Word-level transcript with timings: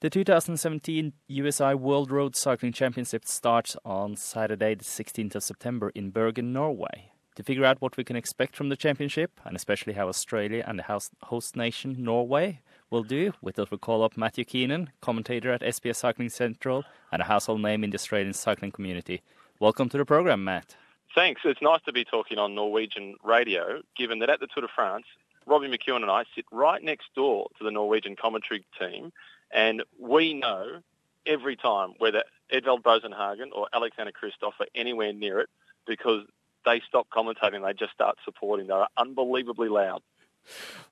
The 0.00 0.08
2017 0.08 1.12
UCI 1.30 1.74
World 1.78 2.10
Road 2.10 2.34
Cycling 2.34 2.72
Championship 2.72 3.26
starts 3.26 3.76
on 3.84 4.16
Saturday, 4.16 4.74
the 4.74 4.82
16th 4.82 5.34
of 5.34 5.42
September 5.42 5.90
in 5.90 6.08
Bergen, 6.08 6.54
Norway. 6.54 7.12
To 7.36 7.42
figure 7.42 7.66
out 7.66 7.82
what 7.82 7.98
we 7.98 8.04
can 8.04 8.16
expect 8.16 8.56
from 8.56 8.70
the 8.70 8.78
championship, 8.78 9.38
and 9.44 9.54
especially 9.54 9.92
how 9.92 10.08
Australia 10.08 10.64
and 10.66 10.78
the 10.78 11.00
host 11.24 11.54
nation, 11.54 11.96
Norway, 11.98 12.62
will 12.88 13.02
do, 13.02 13.34
we 13.42 13.52
thought 13.52 13.70
we'd 13.70 13.82
call 13.82 14.02
up 14.02 14.16
Matthew 14.16 14.46
Keenan, 14.46 14.88
commentator 15.02 15.52
at 15.52 15.60
SBS 15.60 15.96
Cycling 15.96 16.30
Central 16.30 16.82
and 17.12 17.20
a 17.20 17.26
household 17.26 17.60
name 17.60 17.84
in 17.84 17.90
the 17.90 17.96
Australian 17.96 18.32
cycling 18.32 18.72
community. 18.72 19.20
Welcome 19.58 19.90
to 19.90 19.98
the 19.98 20.06
program, 20.06 20.42
Matt. 20.42 20.76
Thanks. 21.14 21.42
It's 21.44 21.60
nice 21.60 21.82
to 21.84 21.92
be 21.92 22.06
talking 22.06 22.38
on 22.38 22.54
Norwegian 22.54 23.16
radio, 23.22 23.82
given 23.98 24.20
that 24.20 24.30
at 24.30 24.40
the 24.40 24.46
Tour 24.46 24.62
de 24.62 24.68
France, 24.74 25.04
Robbie 25.44 25.68
McEwen 25.68 25.96
and 25.96 26.10
I 26.10 26.24
sit 26.34 26.46
right 26.50 26.82
next 26.82 27.08
door 27.14 27.48
to 27.58 27.64
the 27.64 27.70
Norwegian 27.70 28.16
commentary 28.16 28.64
team 28.78 29.12
and 29.52 29.82
we 29.98 30.34
know 30.34 30.80
every 31.26 31.56
time 31.56 31.94
whether 31.98 32.24
Edvald 32.52 32.82
Boasson 32.82 33.16
Hagen 33.16 33.50
or 33.54 33.68
Alexander 33.72 34.12
Kristoff 34.12 34.52
are 34.60 34.66
anywhere 34.74 35.12
near 35.12 35.40
it 35.40 35.48
because 35.86 36.24
they 36.64 36.80
stop 36.86 37.08
commentating, 37.10 37.64
they 37.64 37.72
just 37.72 37.92
start 37.92 38.16
supporting. 38.24 38.66
They're 38.66 38.86
unbelievably 38.96 39.68
loud. 39.68 40.02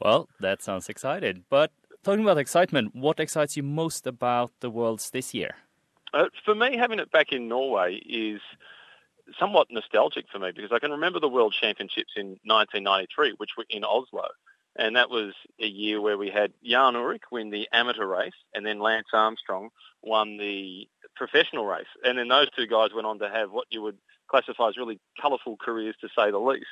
Well, 0.00 0.28
that 0.40 0.62
sounds 0.62 0.88
excited. 0.88 1.44
But 1.48 1.70
talking 2.02 2.22
about 2.22 2.38
excitement, 2.38 2.94
what 2.94 3.20
excites 3.20 3.56
you 3.56 3.62
most 3.62 4.06
about 4.06 4.52
the 4.60 4.70
Worlds 4.70 5.10
this 5.10 5.34
year? 5.34 5.56
Uh, 6.12 6.26
for 6.44 6.54
me, 6.54 6.76
having 6.76 6.98
it 6.98 7.10
back 7.10 7.32
in 7.32 7.48
Norway 7.48 7.96
is 7.96 8.40
somewhat 9.38 9.68
nostalgic 9.70 10.26
for 10.30 10.38
me 10.38 10.52
because 10.54 10.70
I 10.72 10.78
can 10.78 10.90
remember 10.90 11.18
the 11.18 11.28
World 11.28 11.54
Championships 11.58 12.12
in 12.16 12.38
1993, 12.44 13.34
which 13.38 13.50
were 13.56 13.64
in 13.70 13.84
Oslo 13.84 14.28
and 14.76 14.96
that 14.96 15.10
was 15.10 15.34
a 15.60 15.66
year 15.66 16.00
where 16.00 16.18
we 16.18 16.30
had 16.30 16.52
Jan 16.64 16.94
Ullrich 16.94 17.22
win 17.30 17.50
the 17.50 17.68
amateur 17.72 18.06
race, 18.06 18.32
and 18.54 18.66
then 18.66 18.80
Lance 18.80 19.08
Armstrong 19.12 19.70
won 20.02 20.36
the 20.36 20.88
professional 21.16 21.64
race. 21.64 21.86
And 22.04 22.18
then 22.18 22.28
those 22.28 22.48
two 22.56 22.66
guys 22.66 22.90
went 22.94 23.06
on 23.06 23.18
to 23.20 23.28
have 23.28 23.50
what 23.50 23.66
you 23.70 23.82
would 23.82 23.98
classify 24.28 24.68
as 24.68 24.76
really 24.76 24.98
colourful 25.20 25.56
careers, 25.58 25.94
to 26.00 26.08
say 26.16 26.30
the 26.30 26.38
least, 26.38 26.66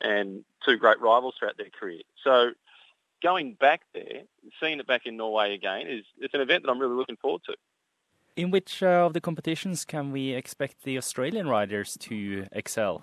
and 0.00 0.44
two 0.64 0.76
great 0.76 1.00
rivals 1.00 1.34
throughout 1.38 1.56
their 1.56 1.70
career. 1.78 2.02
So 2.22 2.50
going 3.22 3.54
back 3.54 3.82
there, 3.94 4.22
seeing 4.60 4.78
it 4.78 4.86
back 4.86 5.02
in 5.06 5.16
Norway 5.16 5.54
again, 5.54 5.86
is 5.86 6.04
it's 6.18 6.34
an 6.34 6.40
event 6.40 6.64
that 6.64 6.70
I'm 6.70 6.78
really 6.78 6.94
looking 6.94 7.16
forward 7.16 7.42
to. 7.46 7.54
In 8.36 8.50
which 8.50 8.82
uh, 8.82 9.06
of 9.06 9.14
the 9.14 9.20
competitions 9.20 9.86
can 9.86 10.12
we 10.12 10.32
expect 10.32 10.82
the 10.82 10.98
Australian 10.98 11.48
riders 11.48 11.96
to 12.00 12.46
excel? 12.52 13.02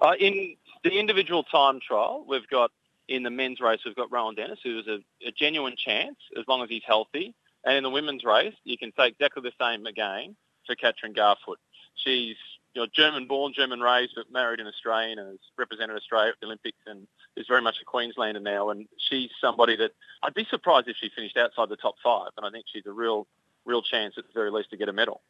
Uh, 0.00 0.12
in 0.20 0.54
the 0.84 0.98
individual 0.98 1.42
time 1.42 1.80
trial, 1.80 2.24
we've 2.28 2.46
got 2.46 2.70
in 3.10 3.24
the 3.24 3.30
men's 3.30 3.60
race, 3.60 3.80
we've 3.84 3.96
got 3.96 4.10
Rohan 4.10 4.36
Dennis, 4.36 4.60
who 4.62 4.78
is 4.78 4.86
a, 4.86 5.00
a 5.26 5.32
genuine 5.32 5.74
chance 5.76 6.16
as 6.38 6.44
long 6.46 6.62
as 6.62 6.70
he's 6.70 6.84
healthy. 6.86 7.34
And 7.64 7.76
in 7.76 7.82
the 7.82 7.90
women's 7.90 8.24
race, 8.24 8.54
you 8.64 8.78
can 8.78 8.92
say 8.96 9.08
exactly 9.08 9.42
the 9.42 9.52
same 9.60 9.84
again 9.84 10.36
for 10.64 10.76
Katrin 10.76 11.12
Garfoot. 11.12 11.56
She's 11.96 12.36
you 12.72 12.82
know, 12.82 12.86
German-born, 12.94 13.52
German-raised, 13.52 14.12
but 14.14 14.30
married 14.30 14.60
an 14.60 14.68
Australian 14.68 15.18
and 15.18 15.30
has 15.30 15.38
represented 15.58 15.96
Australia 15.96 16.30
at 16.30 16.40
the 16.40 16.46
Olympics 16.46 16.78
and 16.86 17.08
is 17.36 17.46
very 17.48 17.60
much 17.60 17.76
a 17.82 17.84
Queenslander 17.84 18.38
now. 18.38 18.70
And 18.70 18.86
she's 18.96 19.30
somebody 19.40 19.74
that 19.76 19.90
I'd 20.22 20.32
be 20.34 20.46
surprised 20.48 20.86
if 20.88 20.96
she 20.96 21.10
finished 21.14 21.36
outside 21.36 21.68
the 21.68 21.76
top 21.76 21.96
five. 22.02 22.30
And 22.36 22.46
I 22.46 22.50
think 22.50 22.66
she's 22.72 22.86
a 22.86 22.92
real, 22.92 23.26
real 23.64 23.82
chance 23.82 24.14
at 24.18 24.24
the 24.24 24.32
very 24.32 24.52
least 24.52 24.70
to 24.70 24.76
get 24.76 24.88
a 24.88 24.92
medal. 24.92 25.20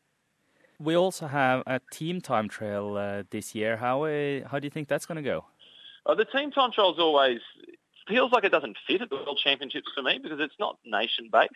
We 0.79 0.95
also 0.95 1.27
have 1.27 1.63
a 1.67 1.81
team 1.91 2.21
time 2.21 2.49
trial 2.49 2.99
uh, 2.99 3.23
this 3.31 3.55
year. 3.55 3.79
How 3.79 4.05
uh, 4.05 4.49
how 4.49 4.59
do 4.59 4.67
you 4.67 4.71
think 4.71 4.89
that's 4.89 5.07
going 5.07 5.17
to 5.17 5.23
go? 5.23 5.47
Uh, 6.07 6.15
the 6.15 6.25
team 6.25 6.51
time 6.51 6.73
trial 6.73 6.93
is 6.93 6.99
always 6.99 7.41
feels 8.11 8.33
like 8.33 8.45
it 8.45 8.53
doesn't 8.53 8.77
fit 8.87 9.03
at 9.03 9.11
the 9.11 9.17
World 9.17 9.41
Championships 9.43 9.89
for 9.95 10.03
me 10.03 10.19
because 10.23 10.41
it's 10.41 10.59
not 10.59 10.79
nation 10.85 11.29
based. 11.33 11.51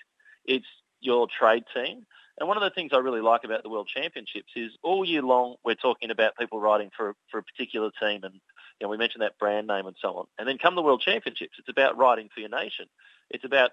It's 0.44 0.66
your 1.00 1.26
trade 1.26 1.64
team. 1.74 2.06
And 2.38 2.48
one 2.48 2.56
of 2.56 2.62
the 2.62 2.70
things 2.70 2.90
I 2.92 2.98
really 2.98 3.20
like 3.20 3.44
about 3.44 3.62
the 3.62 3.68
World 3.68 3.88
Championships 3.94 4.52
is 4.56 4.72
all 4.82 5.04
year 5.04 5.22
long 5.22 5.56
we're 5.64 5.74
talking 5.74 6.10
about 6.10 6.36
people 6.38 6.60
riding 6.60 6.90
for 6.96 7.14
for 7.30 7.38
a 7.38 7.42
particular 7.42 7.90
team, 8.00 8.24
and 8.24 8.34
you 8.34 8.86
know, 8.86 8.88
we 8.88 8.96
mentioned 8.96 9.22
that 9.22 9.38
brand 9.38 9.66
name 9.66 9.86
and 9.86 9.96
so 10.00 10.16
on. 10.16 10.26
And 10.38 10.48
then 10.48 10.58
come 10.58 10.74
the 10.74 10.82
World 10.82 11.00
Championships, 11.00 11.56
it's 11.58 11.68
about 11.68 11.96
riding 11.96 12.28
for 12.34 12.40
your 12.40 12.48
nation. 12.48 12.86
It's 13.30 13.44
about 13.44 13.70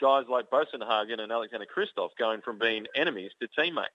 guys 0.00 0.24
like 0.28 0.50
Boasson 0.50 0.86
Hagen 0.86 1.20
and 1.20 1.32
Alexander 1.32 1.66
Kristoff 1.66 2.10
going 2.18 2.40
from 2.40 2.58
being 2.58 2.86
enemies 2.94 3.32
to 3.40 3.48
teammates. 3.48 3.90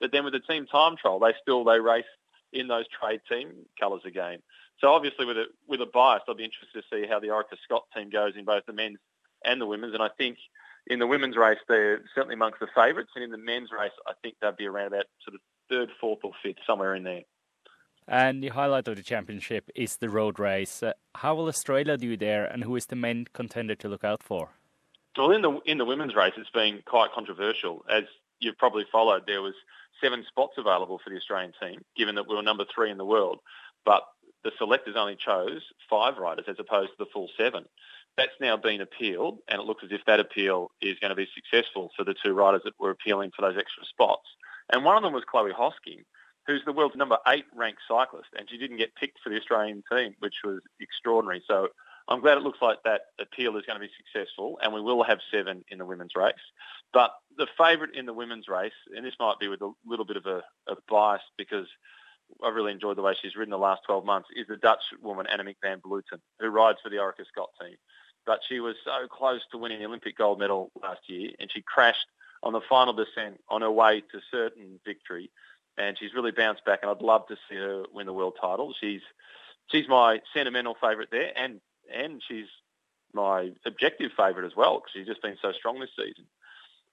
But 0.00 0.10
then 0.12 0.24
with 0.24 0.32
the 0.32 0.40
team 0.40 0.66
time 0.66 0.96
trial, 0.96 1.20
they 1.20 1.34
still 1.40 1.62
they 1.64 1.78
race 1.78 2.04
in 2.52 2.66
those 2.66 2.86
trade 2.88 3.20
team 3.30 3.52
colours 3.78 4.02
again. 4.04 4.38
So 4.80 4.88
obviously, 4.88 5.26
with 5.26 5.36
a 5.36 5.44
with 5.68 5.80
a 5.80 5.86
bias, 5.86 6.22
I'll 6.26 6.34
be 6.34 6.44
interested 6.44 6.82
to 6.82 6.82
see 6.90 7.06
how 7.08 7.20
the 7.20 7.28
Orica 7.28 7.56
Scott 7.64 7.84
team 7.94 8.10
goes 8.10 8.32
in 8.36 8.44
both 8.44 8.64
the 8.66 8.72
men's 8.72 8.98
and 9.44 9.60
the 9.60 9.66
women's. 9.66 9.94
And 9.94 10.02
I 10.02 10.08
think 10.16 10.38
in 10.86 10.98
the 10.98 11.06
women's 11.06 11.36
race, 11.36 11.58
they're 11.68 12.02
certainly 12.14 12.34
amongst 12.34 12.60
the 12.60 12.68
favourites, 12.74 13.10
and 13.14 13.24
in 13.24 13.30
the 13.30 13.38
men's 13.38 13.70
race, 13.72 13.92
I 14.06 14.12
think 14.22 14.36
they'd 14.40 14.56
be 14.56 14.66
around 14.66 14.88
about 14.88 15.04
sort 15.24 15.34
of 15.34 15.40
third, 15.68 15.90
fourth, 16.00 16.20
or 16.24 16.32
fifth, 16.42 16.56
somewhere 16.66 16.94
in 16.94 17.04
there. 17.04 17.22
And 18.08 18.42
the 18.42 18.48
highlight 18.48 18.88
of 18.88 18.96
the 18.96 19.02
championship 19.02 19.70
is 19.74 19.98
the 19.98 20.08
road 20.08 20.38
race. 20.38 20.82
Uh, 20.82 20.94
how 21.14 21.34
will 21.34 21.46
Australia 21.46 21.96
do 21.96 22.16
there, 22.16 22.44
and 22.44 22.64
who 22.64 22.74
is 22.74 22.86
the 22.86 22.96
main 22.96 23.26
contender 23.32 23.74
to 23.76 23.88
look 23.88 24.04
out 24.04 24.22
for? 24.22 24.48
Well, 25.16 25.32
in 25.32 25.42
the 25.42 25.60
in 25.66 25.78
the 25.78 25.84
women's 25.84 26.14
race, 26.14 26.32
it's 26.36 26.50
been 26.50 26.82
quite 26.86 27.12
controversial. 27.12 27.84
As 27.90 28.04
you've 28.40 28.56
probably 28.56 28.86
followed, 28.90 29.24
there 29.26 29.42
was 29.42 29.54
seven 30.02 30.24
spots 30.26 30.54
available 30.56 30.98
for 31.02 31.10
the 31.10 31.16
Australian 31.16 31.52
team, 31.60 31.84
given 31.96 32.14
that 32.14 32.26
we 32.26 32.34
were 32.34 32.42
number 32.42 32.64
three 32.74 32.90
in 32.90 32.96
the 32.96 33.04
world. 33.04 33.40
But 33.84 34.02
the 34.44 34.52
selectors 34.58 34.96
only 34.96 35.16
chose 35.16 35.62
five 35.88 36.16
riders 36.18 36.46
as 36.48 36.56
opposed 36.58 36.90
to 36.90 36.96
the 36.98 37.10
full 37.12 37.28
seven. 37.36 37.64
That's 38.16 38.32
now 38.40 38.56
been 38.56 38.80
appealed, 38.80 39.38
and 39.48 39.60
it 39.60 39.64
looks 39.64 39.84
as 39.84 39.92
if 39.92 40.04
that 40.06 40.20
appeal 40.20 40.70
is 40.80 40.98
going 40.98 41.10
to 41.10 41.16
be 41.16 41.28
successful 41.34 41.90
for 41.96 42.04
the 42.04 42.14
two 42.24 42.32
riders 42.32 42.62
that 42.64 42.78
were 42.78 42.90
appealing 42.90 43.30
for 43.34 43.42
those 43.42 43.58
extra 43.58 43.84
spots. 43.84 44.26
And 44.72 44.84
one 44.84 44.96
of 44.96 45.02
them 45.02 45.12
was 45.12 45.24
Chloe 45.24 45.52
Hosking, 45.52 46.04
who's 46.46 46.64
the 46.64 46.72
world's 46.72 46.96
number 46.96 47.18
eight 47.28 47.44
ranked 47.54 47.82
cyclist, 47.86 48.28
and 48.36 48.48
she 48.50 48.58
didn't 48.58 48.78
get 48.78 48.94
picked 48.94 49.20
for 49.22 49.30
the 49.30 49.36
Australian 49.36 49.82
team, 49.90 50.14
which 50.18 50.36
was 50.44 50.60
extraordinary. 50.80 51.42
So 51.46 51.68
I'm 52.08 52.20
glad 52.20 52.38
it 52.38 52.42
looks 52.42 52.60
like 52.60 52.82
that 52.84 53.02
appeal 53.20 53.56
is 53.56 53.64
going 53.64 53.80
to 53.80 53.86
be 53.86 53.92
successful, 53.96 54.58
and 54.62 54.72
we 54.72 54.80
will 54.80 55.04
have 55.04 55.20
seven 55.32 55.64
in 55.68 55.78
the 55.78 55.86
women's 55.86 56.16
race. 56.16 56.34
But 56.92 57.12
the 57.36 57.46
favourite 57.56 57.94
in 57.94 58.06
the 58.06 58.12
women's 58.12 58.48
race, 58.48 58.72
and 58.94 59.06
this 59.06 59.14
might 59.20 59.38
be 59.38 59.48
with 59.48 59.62
a 59.62 59.72
little 59.86 60.04
bit 60.04 60.16
of 60.16 60.26
a, 60.26 60.42
a 60.66 60.74
bias 60.88 61.22
because 61.38 61.66
I've 62.44 62.54
really 62.54 62.72
enjoyed 62.72 62.96
the 62.96 63.02
way 63.02 63.14
she's 63.20 63.36
ridden 63.36 63.50
the 63.50 63.58
last 63.58 63.82
12 63.86 64.04
months, 64.04 64.28
is 64.34 64.46
the 64.48 64.56
Dutch 64.56 64.82
woman 65.02 65.26
Annemiek 65.26 65.56
van 65.62 65.80
Vleuten, 65.80 66.20
who 66.38 66.48
rides 66.48 66.78
for 66.82 66.88
the 66.88 66.96
Orica 66.96 67.26
Scott 67.26 67.50
team. 67.60 67.76
But 68.26 68.40
she 68.48 68.60
was 68.60 68.76
so 68.84 69.06
close 69.08 69.40
to 69.50 69.58
winning 69.58 69.80
the 69.80 69.86
Olympic 69.86 70.16
gold 70.16 70.38
medal 70.38 70.70
last 70.82 71.00
year, 71.08 71.30
and 71.38 71.50
she 71.50 71.62
crashed 71.62 72.06
on 72.42 72.52
the 72.52 72.60
final 72.68 72.92
descent 72.92 73.40
on 73.48 73.62
her 73.62 73.70
way 73.70 74.02
to 74.12 74.20
certain 74.30 74.80
victory. 74.84 75.30
And 75.78 75.96
she's 75.98 76.14
really 76.14 76.30
bounced 76.30 76.64
back, 76.64 76.80
and 76.82 76.90
I'd 76.90 77.00
love 77.00 77.26
to 77.28 77.36
see 77.48 77.56
her 77.56 77.84
win 77.92 78.06
the 78.06 78.12
world 78.12 78.36
title. 78.40 78.74
She's 78.78 79.00
she's 79.68 79.88
my 79.88 80.20
sentimental 80.34 80.76
favourite 80.80 81.10
there, 81.10 81.32
and 81.36 81.60
and 81.92 82.22
she's 82.26 82.46
my 83.12 83.50
objective 83.64 84.12
favourite 84.16 84.46
as 84.46 84.56
well 84.56 84.78
because 84.78 84.92
she's 84.92 85.06
just 85.06 85.22
been 85.22 85.36
so 85.40 85.52
strong 85.52 85.80
this 85.80 85.90
season. 85.96 86.26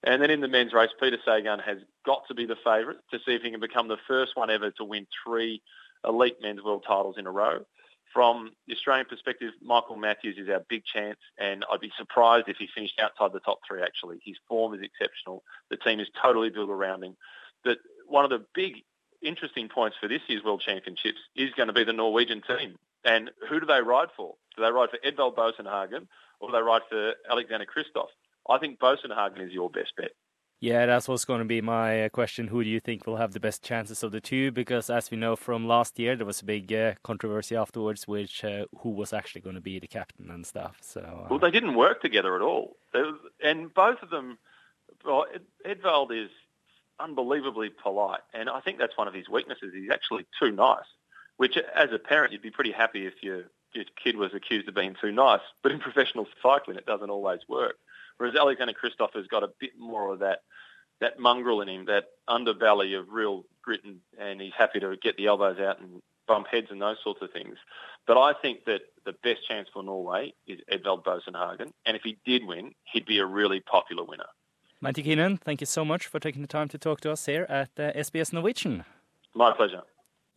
And 0.03 0.21
then 0.21 0.29
in 0.29 0.41
the 0.41 0.47
men's 0.47 0.73
race, 0.73 0.89
Peter 0.99 1.17
Sagan 1.25 1.59
has 1.59 1.79
got 2.05 2.21
to 2.27 2.35
be 2.35 2.45
the 2.45 2.55
favourite 2.63 2.99
to 3.11 3.19
see 3.25 3.33
if 3.33 3.41
he 3.41 3.51
can 3.51 3.59
become 3.59 3.87
the 3.87 3.97
first 4.07 4.35
one 4.35 4.49
ever 4.49 4.71
to 4.71 4.83
win 4.83 5.07
three 5.25 5.61
elite 6.05 6.37
men's 6.41 6.63
world 6.63 6.85
titles 6.87 7.15
in 7.17 7.25
a 7.25 7.31
row. 7.31 7.65
From 8.13 8.51
the 8.67 8.73
Australian 8.73 9.05
perspective, 9.07 9.51
Michael 9.61 9.95
Matthews 9.95 10.37
is 10.37 10.49
our 10.49 10.63
big 10.69 10.83
chance, 10.85 11.19
and 11.37 11.65
I'd 11.71 11.81
be 11.81 11.91
surprised 11.97 12.47
if 12.47 12.57
he 12.57 12.67
finished 12.73 12.99
outside 12.99 13.33
the 13.33 13.39
top 13.41 13.59
three, 13.67 13.81
actually. 13.81 14.19
His 14.23 14.37
form 14.47 14.73
is 14.73 14.81
exceptional. 14.81 15.43
The 15.69 15.77
team 15.77 15.99
is 15.99 16.07
totally 16.21 16.49
built 16.49 16.69
around 16.69 17.03
him. 17.03 17.17
But 17.63 17.79
one 18.07 18.23
of 18.23 18.29
the 18.29 18.45
big 18.55 18.83
interesting 19.21 19.67
points 19.67 19.97
for 19.99 20.07
this 20.07 20.21
year's 20.27 20.43
World 20.43 20.61
Championships 20.65 21.19
is 21.35 21.51
going 21.51 21.67
to 21.67 21.73
be 21.73 21.83
the 21.83 21.93
Norwegian 21.93 22.41
team. 22.41 22.75
And 23.03 23.31
who 23.49 23.59
do 23.59 23.65
they 23.65 23.81
ride 23.81 24.09
for? 24.15 24.35
Do 24.55 24.63
they 24.63 24.71
ride 24.71 24.89
for 24.89 24.97
Edvald 24.99 25.35
Boasson 25.35 25.65
Hagen 25.65 26.07
or 26.39 26.49
do 26.49 26.53
they 26.53 26.61
ride 26.61 26.81
for 26.89 27.13
Alexander 27.29 27.65
Kristoff? 27.65 28.07
I 28.49 28.57
think 28.57 28.79
Boasson 28.79 29.15
Hagen 29.15 29.45
is 29.45 29.53
your 29.53 29.69
best 29.69 29.93
bet. 29.97 30.11
Yeah, 30.59 30.87
that's 30.87 31.07
what's 31.07 31.25
going 31.25 31.39
to 31.39 31.45
be 31.45 31.61
my 31.61 32.05
uh, 32.05 32.09
question. 32.09 32.47
Who 32.47 32.63
do 32.63 32.69
you 32.69 32.79
think 32.79 33.05
will 33.05 33.17
have 33.17 33.33
the 33.33 33.39
best 33.39 33.63
chances 33.63 34.01
of 34.01 34.11
the 34.11 34.19
two? 34.19 34.51
Because 34.51 34.89
as 34.89 35.11
we 35.11 35.17
know 35.17 35.35
from 35.35 35.67
last 35.67 35.99
year, 35.99 36.15
there 36.15 36.25
was 36.25 36.41
a 36.41 36.45
big 36.45 36.73
uh, 36.73 36.93
controversy 37.03 37.55
afterwards, 37.55 38.07
which 38.07 38.43
uh, 38.43 38.65
who 38.79 38.89
was 38.89 39.13
actually 39.13 39.41
going 39.41 39.55
to 39.55 39.61
be 39.61 39.77
the 39.77 39.87
captain 39.87 40.31
and 40.31 40.47
stuff. 40.47 40.77
So 40.81 41.01
uh, 41.01 41.27
well, 41.29 41.39
they 41.39 41.51
didn't 41.51 41.75
work 41.75 42.01
together 42.01 42.35
at 42.35 42.41
all, 42.41 42.75
was, 42.91 43.19
and 43.43 43.71
both 43.73 44.01
of 44.01 44.09
them. 44.09 44.39
Well, 45.05 45.25
Edvald 45.63 46.11
is 46.11 46.31
unbelievably 46.99 47.73
polite, 47.83 48.21
and 48.33 48.49
I 48.49 48.59
think 48.59 48.79
that's 48.79 48.97
one 48.97 49.07
of 49.07 49.13
his 49.13 49.29
weaknesses. 49.29 49.73
He's 49.75 49.91
actually 49.91 50.25
too 50.41 50.51
nice. 50.51 50.85
Which, 51.35 51.55
as 51.55 51.89
a 51.93 51.99
parent, 51.99 52.33
you'd 52.33 52.41
be 52.41 52.49
pretty 52.49 52.71
happy 52.71 53.05
if 53.05 53.13
your 53.21 53.43
your 53.73 53.85
kid 54.03 54.17
was 54.17 54.33
accused 54.33 54.67
of 54.67 54.73
being 54.73 54.95
too 54.99 55.11
nice. 55.11 55.41
But 55.61 55.71
in 55.71 55.77
professional 55.77 56.25
cycling, 56.41 56.77
it 56.77 56.87
doesn't 56.87 57.11
always 57.11 57.41
work. 57.47 57.75
Whereas 58.17 58.35
Alexander 58.35 58.73
Kristoff 58.73 59.13
has 59.13 59.27
got 59.27 59.43
a 59.43 59.49
bit 59.59 59.71
more 59.77 60.13
of 60.13 60.19
that 60.19 60.39
that 60.99 61.19
mongrel 61.19 61.61
in 61.61 61.69
him, 61.69 61.85
that 61.85 62.05
underbelly 62.27 62.99
of 62.99 63.09
real 63.09 63.45
grit, 63.61 63.83
and, 63.83 63.99
and 64.19 64.41
he's 64.41 64.53
happy 64.57 64.79
to 64.79 64.97
get 64.97 65.15
the 65.15 65.27
elbows 65.27 65.59
out 65.59 65.79
and 65.79 66.01
bump 66.27 66.47
heads 66.47 66.67
and 66.71 66.81
those 66.81 66.97
sorts 67.03 67.21
of 67.21 67.31
things. 67.31 67.55
But 68.07 68.17
I 68.17 68.33
think 68.33 68.65
that 68.65 68.81
the 69.05 69.13
best 69.23 69.47
chance 69.47 69.69
for 69.71 69.83
Norway 69.83 70.33
is 70.47 70.59
Edvald 70.71 71.03
Boasson 71.03 71.35
Hagen, 71.35 71.71
and 71.85 71.95
if 71.95 72.01
he 72.03 72.17
did 72.25 72.45
win, 72.45 72.73
he'd 72.91 73.05
be 73.05 73.19
a 73.19 73.25
really 73.25 73.59
popular 73.59 74.03
winner. 74.03 74.25
Matthew 74.81 75.03
Keenan, 75.03 75.37
thank 75.37 75.61
you 75.61 75.67
so 75.67 75.83
much 75.83 76.07
for 76.07 76.19
taking 76.19 76.41
the 76.41 76.47
time 76.47 76.67
to 76.69 76.77
talk 76.77 77.01
to 77.01 77.11
us 77.11 77.25
here 77.25 77.45
at 77.49 77.69
uh, 77.77 77.91
SBS 77.93 78.33
Norwegian. 78.33 78.85
My 79.33 79.51
pleasure. 79.51 79.81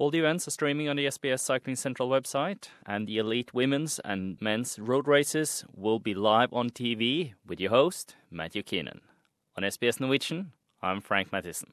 All 0.01 0.11
the 0.11 0.21
events 0.21 0.49
are 0.49 0.51
streaming 0.51 0.89
on 0.89 0.97
the 0.97 1.05
SBS 1.05 1.41
Cycling 1.41 1.77
Central 1.77 2.09
website, 2.09 2.69
and 2.87 3.07
the 3.07 3.19
elite 3.19 3.53
women's 3.53 3.99
and 3.99 4.41
men's 4.41 4.79
road 4.79 5.07
races 5.07 5.67
will 5.77 5.99
be 5.99 6.15
live 6.15 6.55
on 6.55 6.71
TV 6.71 7.35
with 7.47 7.61
your 7.61 7.69
host, 7.69 8.17
Matthew 8.31 8.63
Keenan. 8.63 9.03
On 9.59 9.63
SBS 9.63 10.01
Norwegian, 10.01 10.53
I'm 10.81 11.03
Frank 11.03 11.31
Mathisen. 11.33 11.73